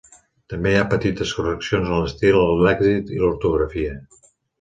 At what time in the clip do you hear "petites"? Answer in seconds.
0.93-1.33